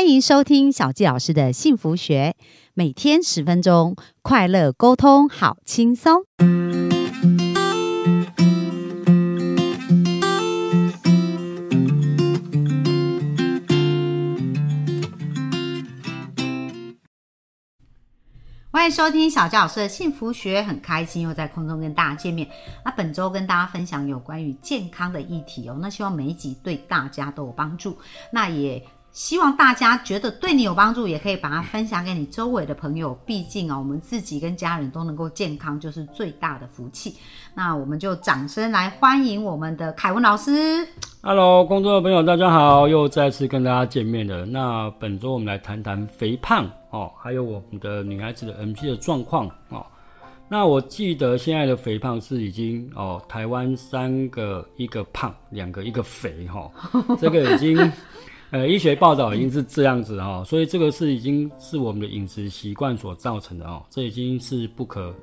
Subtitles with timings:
[0.00, 2.34] 欢迎收听小纪老师的幸福学，
[2.72, 6.22] 每天十分钟，快乐沟通，好轻松。
[18.70, 22.48] 欢迎收听小纪老师的幸福学，很开心又在空中跟大家见面。
[22.86, 27.98] 那本周跟大家分享有关于健康的议题哦，那希望每一集对大家都有帮助。
[28.32, 28.82] 那也。
[29.12, 33.12] 希望大家觉得对你有帮助，也可以把它分享给你周围的朋友。
[33.26, 37.16] 毕竟啊，我们自己跟家人都能够健康，就是最大的福气。
[37.52, 40.86] 那我们就掌声来欢迎我们的凯文老师。
[41.22, 44.46] Hello，工作的朋友，大家好，又再次跟大家见面了。
[44.46, 49.84] 那本周我们来谈谈肥胖哦，还有我们的女孩子的 M P 的状况哦。
[50.48, 56.70] 那我记得现在的肥胖是已经哦，台湾三个一个胖，两个一个肥哈，
[57.20, 57.76] 这个已经。
[58.50, 65.14] 呃，医学报道已经是这样子哈，所以这个是已经是我们的饮食习惯所造成的哦，这已经是不可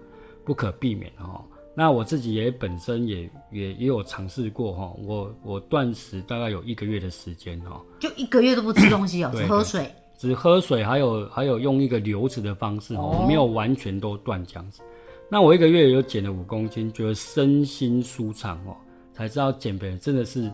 [0.45, 1.43] 不可避免的哈。
[1.75, 14.81] 那我自己也本身也也也有尝试过哈，我我断食大概有一个月的时间哈，就一个月都不吃东西哦，只喝水，只喝水，还有还有用一个流食的方式哦，没有完全都断这样子。
[15.29, 18.73] 那我一个月有减了五公斤，觉得身心舒畅哦，
[19.11, 20.49] 才知道减肥真的是。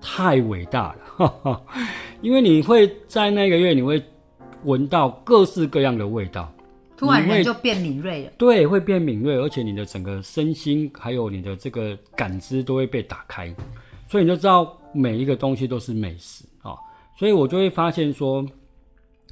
[0.00, 1.62] 太伟大了，哈 哈
[2.20, 4.02] 因为你会在那个月，你会
[4.64, 6.52] 闻到各式各样的味道，
[6.96, 8.32] 突然人就变敏锐了。
[8.38, 13.54] 对，会变敏锐，而且你的整个身心还有你的这个感知都会被打开，
[14.08, 16.74] 所以你就知道每一个东西都是美食啊。
[17.18, 18.44] 所以我就会发现说，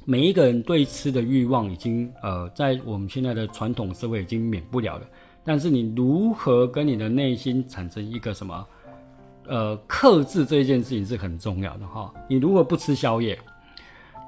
[0.05, 5.07] 每一个人对吃的欲望已经呃，在我们现在的传统社会已经免不了了。
[5.43, 8.65] 但是你如何跟你的内心产生一个什么？
[9.47, 12.13] 呃，克制这一件事情是很重要的哈。
[12.29, 13.37] 你如果不吃宵夜，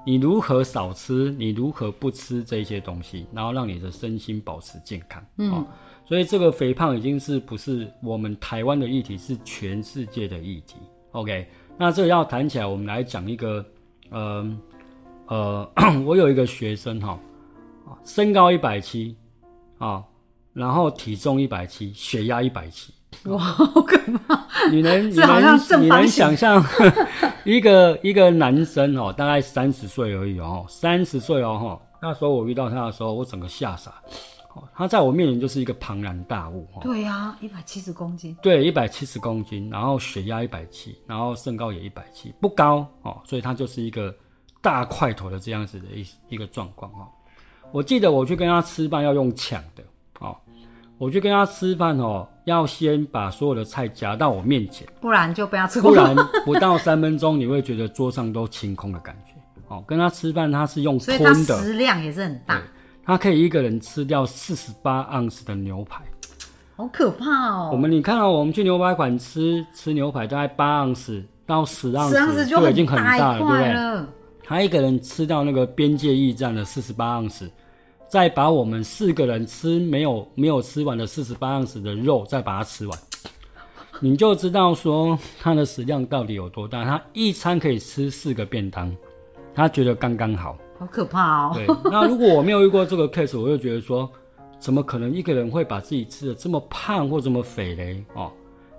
[0.05, 1.31] 你如何少吃？
[1.31, 5.23] 你如何不吃这些东西，然后让你的身心保持健康？
[5.37, 5.65] 嗯，
[6.05, 10.75] 所以这个肥胖已经是不是我们台湾的议题，是全世界的议题。
[11.11, 11.47] OK，
[11.77, 13.65] 那这要谈起来，我们来讲一个，
[14.09, 14.57] 呃
[15.27, 15.71] 呃，
[16.05, 17.19] 我有一个学生哈，
[18.05, 19.17] 身高一百七
[19.77, 20.03] 啊，
[20.53, 22.93] 然后体重一百七，血压一百七。
[23.31, 23.97] 哇，好可
[24.27, 24.47] 怕！
[24.71, 26.63] 你能 你能你能想象
[27.43, 31.81] 一个一个男生哦，大概三十岁而已哦，三十岁哦哈。
[32.01, 33.93] 那时候我遇到他的时候，我整个吓傻。
[34.73, 36.81] 他在我面前就是一个庞然大物哈。
[36.81, 38.35] 对呀，一百七十公斤。
[38.41, 44.15] 对，一百七十公斤，然后血压一百七，然后身高也一百七，不高哦，所以他就是一个
[44.61, 47.07] 大块头的这样子的一一个状况哦。
[47.71, 49.83] 我记得我去跟他吃饭要用抢的
[50.19, 50.35] 哦。
[50.97, 55.81] 我去跟他吃饭哦，要先把所有的菜夹到我面前，不然就不要吃。
[55.81, 56.15] 不然
[56.45, 59.33] 不到三分钟，你会觉得桌上都清空的感觉。
[59.67, 62.61] 哦，跟他吃饭，他是用吞的，食量也是很大。
[63.05, 66.01] 他可以一个人吃掉四十八盎司的牛排，
[66.77, 67.69] 好可怕哦。
[67.73, 74.05] 我们你看到我们去牛排馆吃吃牛排，大概八盎司到十盎司就已经很大了，对不对？
[74.45, 77.51] 他一个人吃掉那个边界驿站的四十八盎司。
[78.07, 82.99] 再把我们四个人吃没有没有吃完的四十八盎司的肉再把它吃完，
[83.99, 86.85] 你就知道说他的食量到底有多大。
[86.85, 88.95] 他一餐可以吃四个便当，
[89.53, 90.57] 他觉得刚刚好。
[90.79, 91.51] 好可怕哦！
[91.55, 94.07] 对，那如果我没有遇过这个 case，我就觉得说，
[94.59, 98.03] 怎么可能一个人会把自己吃的这么胖或这么肥嘞？
[98.13, 98.31] 哦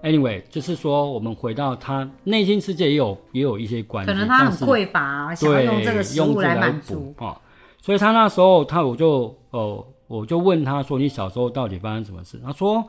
[0.04, 7.36] ，anyway，就是说我们回到他内心世界也有也有一些关系，可能他很匮乏，想要用这个食物来满足啊。
[7.80, 12.84] 所以他那时候，他我就呃，我就问他说：“你小时候到底发生什么事？”他说：“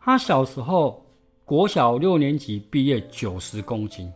[0.00, 1.04] 他小时候
[1.44, 4.10] 国小六年级毕业九十公斤，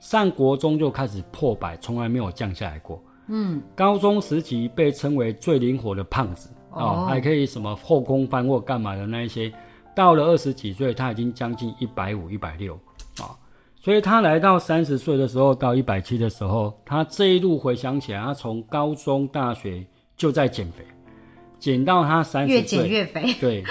[0.00, 3.02] 上国中就开始破百，从来没有降下来过。
[3.28, 9.52] 嗯，高中时期被称为最灵活的胖子啊，还可以什么后空翻或干嘛的那一些。
[9.94, 12.87] 到了二十几岁，他已经将近一百五、一百六啊。
[13.88, 19.82] 所以他来到三十岁的时候，到一百七的时候，他这一路回想起来，他从高中、大学
[20.14, 20.84] 就在减肥，
[21.58, 23.32] 减到他三十岁越减越肥。
[23.40, 23.64] 对，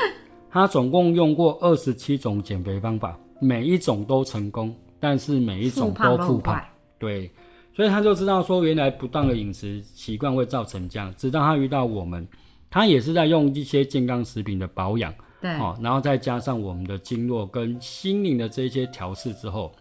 [0.50, 6.60] 他总共用过二十七种减肥方法，每一种都成功，但是每一种都复胖。
[6.98, 7.30] 对，
[7.72, 11.14] 所以他就知道说，原来不当的饮食习惯会造成这样。
[11.16, 12.28] 直到他遇到我们，
[12.72, 19.72] 他也是在用一些健康食品的保养，对，哦，然后再加上我们的经络跟心灵的这些调试之后。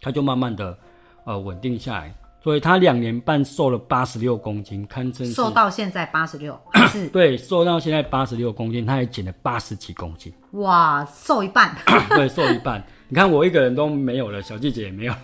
[0.00, 0.76] 他就慢慢的，
[1.24, 6.58] 呃，稳定下来，所以他两年半瘦了八十六公斤，堪称瘦到现在八十六，
[6.88, 11.76] 是， 对，瘦到现在八十六公斤，他还减了八十几公斤，哇，瘦一半，
[12.16, 15.14] 对，瘦一半，你看我一个人都没有了，小季姐也没有，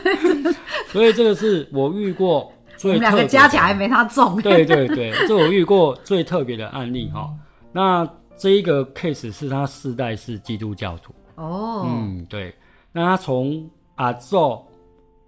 [0.92, 4.40] 所以这个是我遇过我最们两个加起来没他重。
[4.42, 7.32] 对对对， 这我遇过最特别的案例哈、
[7.72, 8.06] 那
[8.36, 12.54] 这一个 case 是他世代是基督教徒，哦，嗯，对。
[12.96, 14.60] 那他从阿祖、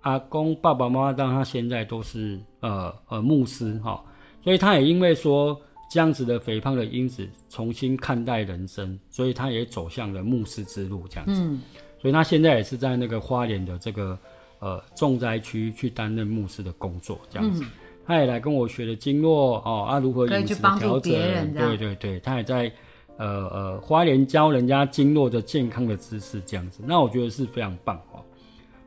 [0.01, 4.03] 阿公、爸爸妈妈到他现在都是呃呃牧师哈、
[4.43, 5.61] 所以他也因为说
[5.91, 11.41] 这样子的肥胖的因子重新看待人生，所以他也走向了牧师之路这样子。
[11.43, 11.61] 嗯，
[12.01, 14.19] 所以他现在也是在那个花莲的这个
[14.59, 17.65] 呃重灾区去担任牧师的工作，这样子。
[18.05, 21.13] 他也来跟我学的经络哦啊，如何饮食调整
[21.55, 22.71] 对对对，他也在
[23.17, 26.85] 呃呃花莲教人家经络的健康的知识这样子。
[26.87, 28.23] 那我觉得是非常棒哦。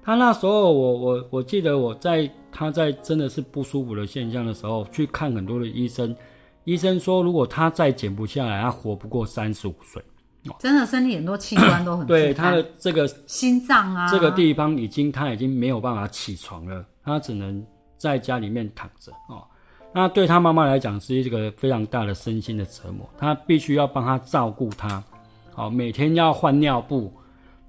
[0.10, 6.16] 他那时候我我我记得我在他在真的是不舒服的现象的时候，去看很多的医生，
[6.64, 10.04] 医生说如果他再减不下来，他活不过三十五岁。
[10.58, 17.64] 真的身体很多器官都很对他的这个心脏啊，这个地方已经他已经没有办法起床了，他只能
[17.96, 19.46] 在家里面躺着哦。
[19.94, 25.04] 那对他妈妈来讲是一个非常大的身心的折磨，他必须要帮他照顾他，
[25.54, 27.14] 好、每天要换尿布，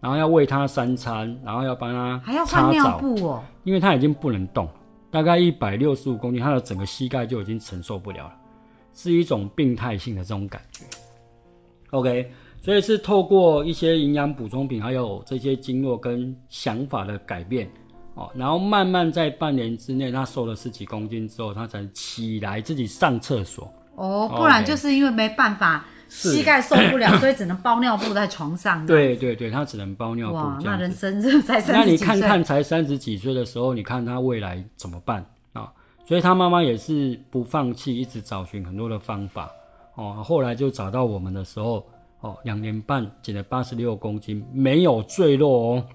[0.00, 3.44] 然后要喂他三餐，然后要帮他还要擦换尿澡，布哦。
[3.64, 4.68] 因为他已经不能动，
[5.10, 8.34] 大概一百六十五公斤，他的整个膝盖就已经承受不了了，
[8.94, 10.84] 是一种病态性的这种感觉。
[11.90, 12.32] OK，
[12.62, 17.70] 所以是透过一些营养补充品，还有这些经络跟想法的改变
[18.14, 23.70] 哦，然后慢慢在半年之内，他瘦了十几公斤之后，他才起来自己上厕所。
[23.96, 28.84] 哦，不然就是因为没办法，是膝盖受不了， 所以只能包尿布在床上。
[28.84, 30.90] 对对对，他只能包尿哇，那人。
[30.92, 35.24] 生这才那三十几岁，你看看，才三十几岁的时候，你看他未来怎么办
[35.54, 35.72] 啊？
[36.04, 39.48] 所以他妈妈也是不放弃，一直找寻很多的方法
[39.94, 40.20] 哦。
[40.22, 41.86] 后来就找到我们的时候，
[42.20, 45.86] 哦，两年半减了八十六公斤，没有坠落哦。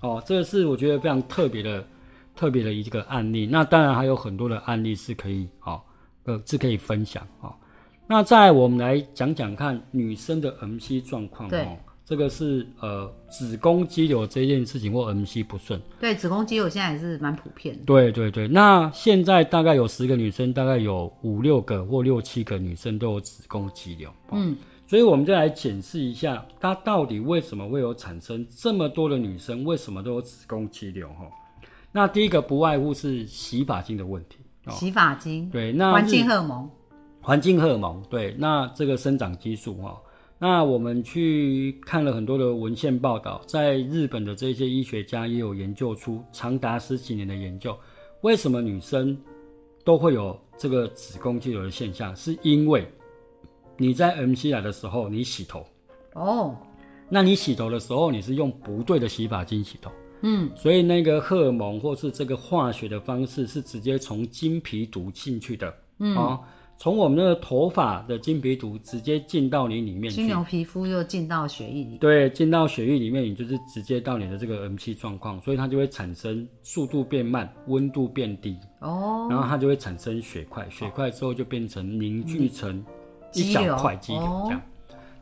[0.00, 1.84] 哦，这个是我觉得非常特别的、
[2.36, 3.46] 特别的一个案例。
[3.50, 5.82] 那当然还有很多的案例是可以哦，
[6.24, 7.52] 呃，是可以分享哦。
[8.06, 11.76] 那再我们来讲讲看女生的 MC 状况对哦。
[12.04, 15.80] 这个是呃子宫肌瘤这件事情或 MC 不顺。
[15.98, 17.82] 对子宫肌瘤现在也是蛮普遍的。
[17.84, 24.08] 对对对，那现在大概有十个女生，大概有五六个或六七个女生都有子宫肌瘤。
[24.30, 24.56] 嗯，
[24.86, 31.08] 所以我们就来检视一下，它到底为什么会有产生这么多的女生，为什么都有子宫肌瘤？
[31.08, 31.28] 哈，
[31.90, 34.36] 那第一个不外乎是洗发精的问题。
[34.66, 36.70] 哦，洗发精、对，那环境荷尔蒙，
[37.26, 40.00] 环境荷尔蒙，对，那这个生长激素哈、
[40.38, 47.76] 那我们去看了很多的文献报道，在日本的这些医学家也有研究出长达十几年的研究，
[48.20, 49.18] 为什么女生
[49.82, 52.14] 都会有这个子宫肌瘤的现象？
[52.14, 52.86] 是因为
[53.76, 55.66] 你在 MC 来的时候，你洗头，
[56.14, 56.56] 哦，
[57.08, 59.90] 那你洗头的时候，你是用不对的洗发精洗头，
[60.20, 66.40] 嗯，所以那个荷尔蒙或是这个化学的方式是直接从经皮毒进去的，嗯，哦，
[66.78, 71.98] 从我们那个头发的经皮毒直接进到你里面去，金牛皮肤就进到血液里。
[71.98, 82.84] 对，进到血液里面，你就是直接到你的这个 MC 状况，所以它就会产生速度变慢，温度变低，哦，然后它就会产生血块，血块之后就变成凝聚成
[83.32, 84.62] 一小块肌瘤哦这样。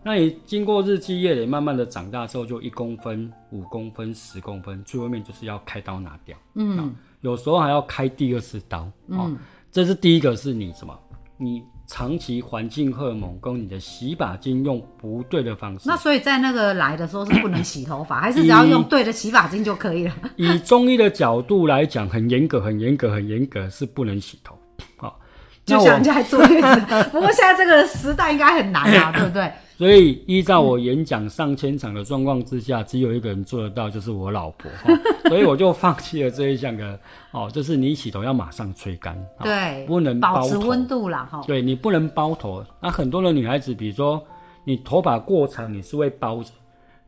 [0.06, 6.36] 那你经过日积月累，慢慢的长大之后，就一公分、五公分、十公分，最后面就是要开刀拿掉。
[6.56, 8.90] 嗯，有时候还要开第二次刀。
[9.06, 9.34] 哦，
[9.72, 10.94] 这是第一个，是你什么？
[11.36, 15.96] 你长期环境荷尔蒙跟你的洗发精用不对的方式那。
[15.96, 20.14] 所以在那个来的时候是不能洗头发， 还是只要用对的洗发精就可以了？
[20.36, 24.58] 以中医的角度来讲，很严格、很严格、很严格，是不能洗头。
[24.96, 25.20] 好、
[25.66, 26.80] 那我就像人家坐月子，
[27.12, 29.52] 不过现在这个时代应该很难啊， 对不对？
[29.76, 34.70] 所以依照我演讲上千场的状况之下，只有一个人做得到，就是我老婆。
[34.82, 34.94] 哈
[35.28, 36.98] 所以我就放弃了这一项的
[37.32, 41.42] 哦，就是你洗头要马上吹干，哦对，不能包保持温度啦，哈。
[41.46, 42.64] 对你不能包头。
[42.80, 44.22] 那很多的女孩子，比如说
[44.64, 46.50] 你头发过长，你是会包着。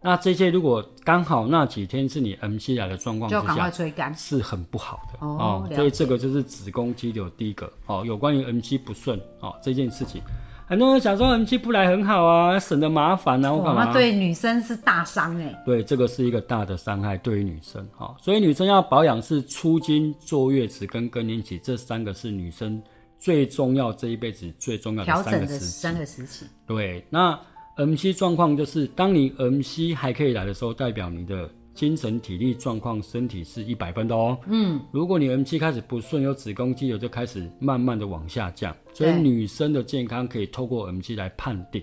[0.02, 4.14] 那这些如果刚好那几天是你 MC 来的状况之就赶快下，吹干。
[4.14, 10.23] 是很不好的哦所以这个就是子宫肌瘤第一个哦，有关于 MC 不顺哦这件事情，
[10.68, 13.85] 很多人想说 M 七不来很好啊，省得麻烦啊，我哇，干嘛？
[13.85, 15.62] 那对女生是大伤哎。
[15.64, 22.82] 对，这个是一个大的伤害，对于女生哈、所以女生要保养是出经、坐月子跟更年期这三个是女生
[23.16, 25.66] 最重要这一辈子最重要的调整的三个时期。
[25.66, 27.38] 三个时期，对，那
[27.76, 34.37] M 七状况就是当你 M 七还可以来的时候，代表你的精神体力状况、身体是一百分的哦。
[34.47, 41.80] 嗯，如果你 M 七开始不顺，有子宫肌瘤就开始慢慢的往下降，所以女生的健康可以透过 M 七来判定。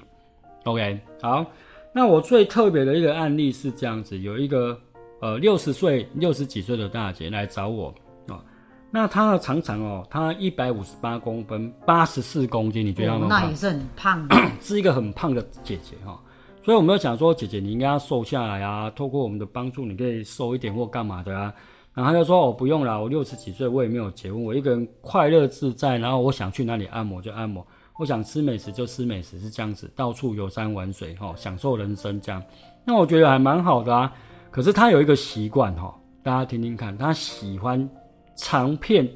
[0.66, 1.46] OK，好，
[1.94, 4.78] 那我最特别的一个案例是这样子，有一个
[5.22, 7.94] 呃六十岁、六十几岁的大姐来找我
[8.28, 8.44] 啊、
[8.90, 14.36] 那她的常常哦，她一百五十八公分，八十四公斤，你觉得她哦那也是很胖的。
[14.60, 16.20] 是一个很胖的姐姐哈、
[16.63, 21.53] 所以我们要想说，姐姐你应该要瘦下来啊，透过我们的帮助，你可以瘦一点或干嘛的啊。
[21.93, 27.63] 然后他就说：“哦，不用啦，我六十几岁，我也没有结婚，我一个人快乐自在，然后我想去哪里按摩就按摩，
[28.00, 32.41] 我想吃美食就吃美食，是这样子，到处游山玩水哈、享受人生这样。
[32.86, 34.12] 那我觉得还蛮好的啊。
[34.50, 35.93] 可是他有一个习惯哈，
[36.24, 37.88] 大家听听看，他喜欢
[38.36, 39.08] 尝遍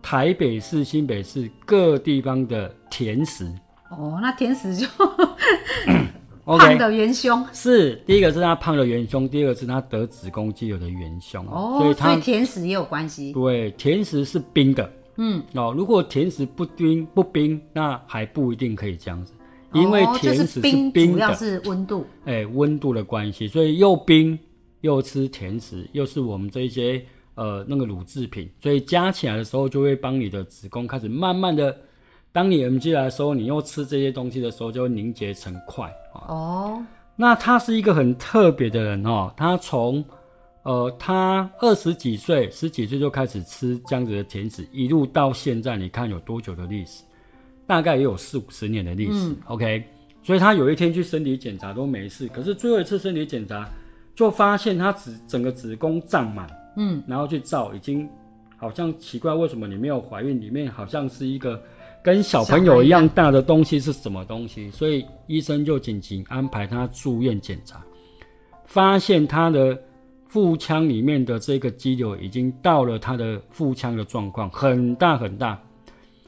[0.00, 3.52] 台北市、新北市各地方的甜食。
[3.90, 4.86] 哦，那甜食就
[6.44, 7.44] 胖的元凶。
[7.52, 13.32] 是第一个是他胖的元凶，第二个是他得子宫肌瘤的元凶，哦，所以他甜食也有关系。
[13.32, 15.42] 对甜食是冰的，嗯。
[15.54, 19.32] 哦，如果甜食不冰不冰，那还不一定可以这样子，
[19.72, 22.06] 因为哦甜食就是冰，的，主要是温度。
[22.24, 24.38] 哎温度的关系，所以又冰
[24.82, 27.02] 又吃甜食，又是我们这些
[27.36, 31.76] 呃那个乳制品，所以加起来的时候就会帮你的子宫开始慢慢的，
[32.34, 36.26] 当你 M G 来的时候，你又吃这些东西的时候，就会凝结成块啊。
[36.26, 40.04] 哦，那他是一个很特别的人哦，他从
[40.64, 47.04] 呃他二十几岁、十几岁就开始吃这样子的甜食，一路到现在，你看有多久的历史？
[47.68, 49.32] 大概也有四五十年的历史。
[49.46, 49.84] OK，
[50.24, 53.64] 所以他有一天去身体检查都没事，可是最后一次身体检查
[54.12, 58.08] 就发现他子整个子宫胀满，嗯，然后去照，已经
[58.56, 60.40] 好像奇怪，为什么你没有怀孕？
[60.40, 61.62] 里面好像是一个
[62.04, 64.70] 跟小朋友一样大的东西是什么东西？
[64.70, 67.82] 所以医生就紧急安排他住院检查，
[68.66, 69.76] 发现他的
[70.26, 75.58] 腹腔里面的这个肌瘤已经到了他的腹腔的状况，很大很大。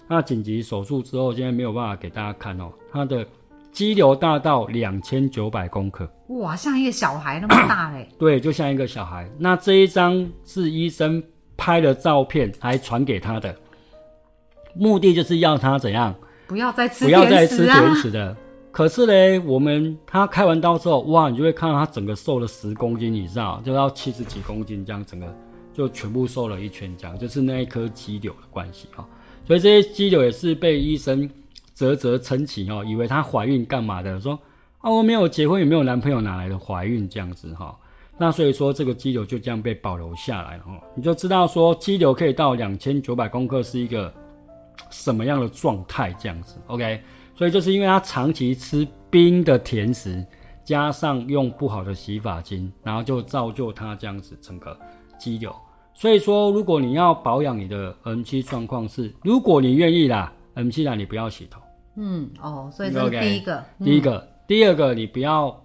[0.09, 3.26] 那紧急手术之后，现在没有办法给大家看哦，他的
[3.71, 6.11] 肌瘤大到两千九百公克。
[6.28, 8.09] 哇，像一个小孩那么大嘞。
[8.18, 9.30] 对，就像一个小孩。
[9.38, 11.23] 那这一张是医生
[11.54, 13.54] 拍的照片，还传给他的，
[14.78, 16.14] 目的就是要他怎样，
[16.47, 18.37] 不要再吃不要再吃甜食的。
[18.71, 25.35] 可是呢，我们他开完刀之后，哇，你就会看到他整个瘦了十公斤以上，就到七十几公斤这样，整个
[25.73, 29.06] 就全部瘦了一圈，这样就是那一颗肌瘤的关系哈。
[29.47, 31.26] 所以这些肌瘤也是被医生
[31.75, 34.38] 啧啧称奇哦，以为她怀孕干嘛的，说
[34.78, 37.75] 啊我没有结婚也没有男朋友，哪来的怀孕这样子哈？
[38.18, 44.12] 那所以说这个肌瘤就这样被保留下来了哈，你就知道说肌瘤可以到两千九百公克是一个
[44.90, 47.00] 什么样的状态这样子，OK？
[47.35, 50.25] 所以就是因为他长期吃冰的甜食，
[50.64, 54.78] 加上用不好的洗发精，然后就造就他这样子整个
[55.18, 55.54] 肌瘤。
[55.92, 61.61] 所以说，如果你要保养你的 M 七状况是，如果你愿意啦，M 七啦，你不要洗头。
[61.97, 63.64] 嗯，哦，所以这是 OK 第一个。
[63.83, 65.59] 第一个，第二个，你不要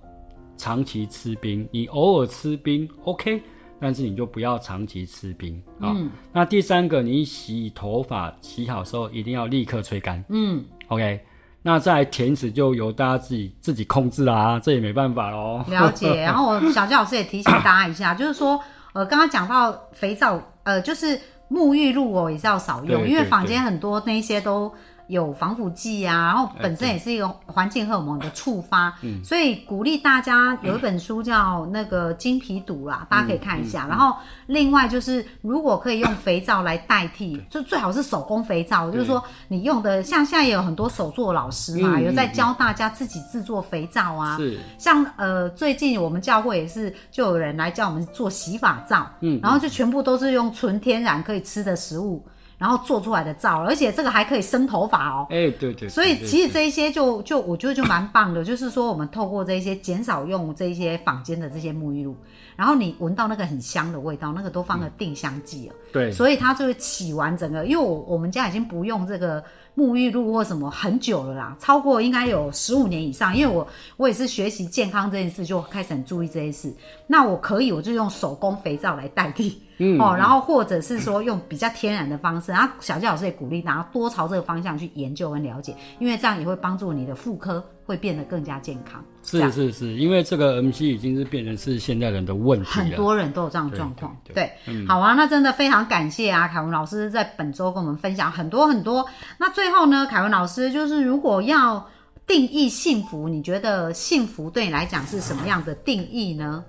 [0.56, 3.42] 长期吃冰，你偶尔吃冰 OK，
[3.82, 5.98] 但是你就不要长期吃冰啊。
[6.32, 10.24] 那第三个，你洗头发洗好之后一定要立刻吹干。
[10.30, 11.20] 嗯，OK，
[11.64, 15.66] 那在甜食就由大家自己自己控制啦，这也没办法喽。
[15.68, 16.22] 了解。
[16.22, 18.58] 然后我小佳老师也提醒大家一下，就是说，
[18.94, 21.20] 呃，刚刚讲到肥皂，呃，就是
[21.50, 24.72] 沐浴露哦，也是要少用，因为坊间很多那些都。
[25.12, 33.86] 有防腐剂啊，然后本身也是一个环境荷尔蒙的触发，所以鼓励大家有一本书叫那个金皮毒啦，大家可以看一下。
[33.88, 34.16] 然后
[34.48, 52.26] 另外就是，如果可以用肥皂来代替，就最好是手工肥皂，就是说你用的，像现在也有很多手作老师嘛，嗯有在教大家自己制作肥皂啊，是，像呃，最近我们教会也是，就有人来教我们做洗发皂，嗯，然后就全部都是用纯天然可以吃的食物，
[52.62, 55.26] 然后做出来的皂，而且这个还可以生头发哦。
[55.32, 62.16] 哎、对对所以其实这一些就就我觉得就蛮棒的，就是说我们透过这一些减少用这一些坊间的这些沐浴露，
[62.56, 67.66] 然后你闻到那个很香的味道，那个都放了定香剂了，对所以它就会起完整个。
[67.66, 69.44] 因为我我们家已经不用这个
[69.76, 73.36] 沐浴露或什么很久了啦，超过应该有十五年以上。
[73.36, 76.72] 因为我我也是学习健康这件事，就开始很注意这件事。
[77.08, 79.60] 那我可以，我就用手工肥皂来代替。
[79.84, 89.04] 嗯哦，然后或者是说用比较天然的方式，然后小纪老师也鼓励大家多朝这个方向去研究跟了解，因为这样也会帮助你的妇科会变得更加健康。
[89.24, 92.86] 是是是，因为这个 MC 已经是变成是现代人的问题了。
[92.86, 94.16] 很多人都有这样的状况。
[94.24, 99.06] 对对，好啊，那真的非常感谢啊，凯文老师在本周跟我们分享很多很多。
[99.38, 101.84] 那最后呢，凯文老师就是如果要
[102.26, 106.64] 定义幸福，你觉得幸福对你来讲是什么样的定义呢？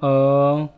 [0.00, 0.68] 呃，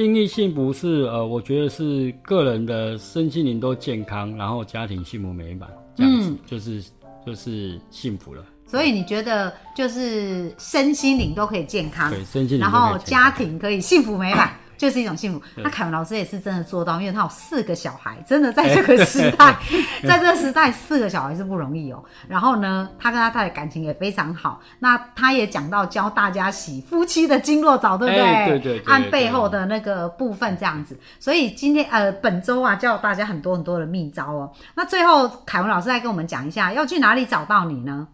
[0.00, 6.22] 定义幸福是呃，我觉得是个人的身心灵都健康，然后家庭幸福美满，这样嗯。
[6.22, 6.82] 子、就是
[7.26, 8.42] 就是幸福了。
[8.66, 15.42] 所以你觉得就是身心灵都可以健康，对，身心灵然后家庭可以幸福美满，就是一种幸福。
[15.56, 19.54] 那凯文老师也是真的做到，因为他有四个小孩，真的在这个时代，
[20.08, 22.02] 在这个时代四个小孩是不容易哦。
[22.26, 24.58] 然后呢，他跟他太太感情也非常好。
[24.78, 28.24] 那他也讲到教大家洗夫妻的经络澡，对不对？
[28.24, 30.98] 哎对对对对按背后的那个部分这样子。
[31.18, 34.50] 所以今天呃，本周啊，教大家很多很多的秘招哦。
[34.74, 38.08] 那最后，凯文老师再跟我们讲一下，要去哪里找到你呢？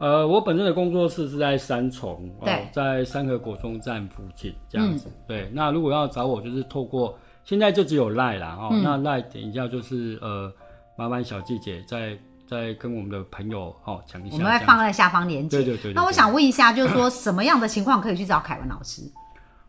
[0.00, 5.08] 呃，我本身的工作室是在三重，哦在三河国中站附近这样子。
[5.28, 7.14] 对，那如果要找我，就是透过
[7.44, 10.50] 现在就只有赖啦，哦，嗯那赖等一下就是呃，
[10.96, 12.16] 麻烦小季姐再
[12.48, 15.58] 再跟我们的朋友哦讲一下，我们会放在下方连接。
[15.58, 19.02] 对对对对那我想问一下，就是说 什么样的情况可以去找凯文老师？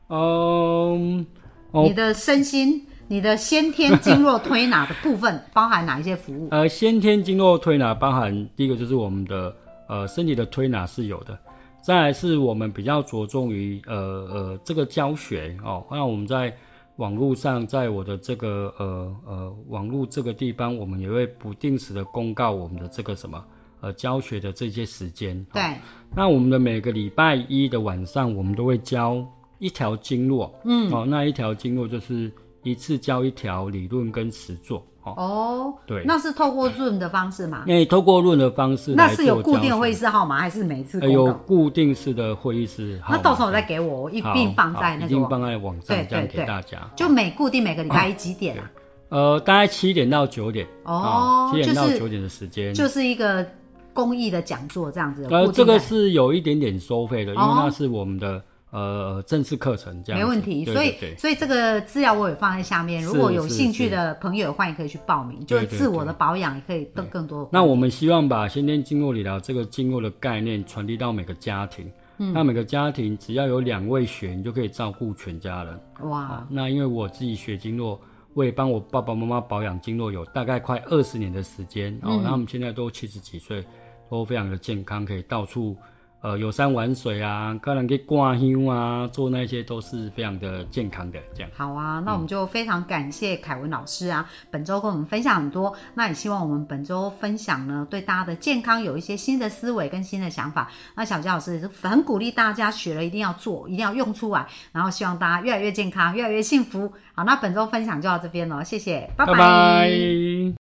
[0.07, 1.25] 嗯，
[1.71, 6.47] 哦你的身心、你的先天 经络推拿的部分包含哪一些服务？
[6.51, 9.53] 呃，先天经络推拿包含第一个就是我们的
[9.91, 11.37] 呃身体的推拿是有的，
[11.83, 16.55] 再来是我们比较着重于呃呃这个教学哦，那我们在
[16.95, 23.43] 网络上，在我的这个呃呃网络这个地方，我们也会不定时的公告我们的这个什么
[23.81, 25.37] 呃教学的这些时间。
[25.51, 25.53] 哦。
[25.55, 25.75] 对，
[26.15, 29.25] 那我们的每个礼拜一的晚上，我们都会教
[29.59, 32.31] 一条经络，嗯，哦，那一条经络就是
[32.63, 37.63] 一次教一条理论跟实作，哦，哦，对那是透过 Zoom 的方式吗？
[37.67, 41.33] 因为透过论的方式那是有固定会议室号码，还是每次呃有？
[41.47, 46.79] 固定式的会议室号码，那到时候再给我，我一好并放在那个一并，放在网对上，这样给大家。
[46.95, 48.69] 就每固定每个礼拜一几点啊？
[49.09, 52.73] 呃，大概七点到九点，哦七点到九点的时间。
[52.73, 53.45] 就是一个
[53.93, 55.27] 公益的讲座这样子。
[55.29, 67.49] 呃，这个是有一点点收费的，因为哦那是我们的呃正式课程，这样没问题，对所以对对所以这个资料我也放在下面，如果有兴趣的朋友，欢迎可以去报名，就是自我的保养也可以更更多的。
[67.51, 71.91] 那我们希望把先天经络理疗这个经络的概念传递到每个家庭。
[72.17, 75.79] 嗯，那每个家庭只要有两位学，你就可以照顾全家人。
[76.01, 77.99] 哇，那因为我自己学经络，
[78.35, 82.21] 我也帮我爸爸妈妈保养经络有大概快二十年的时间哦。
[82.23, 83.65] 那、他们现在都七十几岁，
[84.07, 85.75] 都非常的健康，可以到处
[86.21, 91.49] 呃游山玩水啊，可能可以挂香啊，做那些都是非常的健康的这样。
[91.55, 95.75] 好啊，那我们就非常感谢凯文老师啊，本周跟我们分享很多。
[95.95, 100.69] 那也希望我们本周分享呢，对大家的健康有一些新的思维跟新的想法。
[100.95, 106.91] 那小佳老师也是很鼓励大家学了一定要做，一定要用出来，然后希望大家越来越健康，越来越幸福。
[107.13, 110.60] 好，那本周分享就到这边了，谢谢，拜拜拜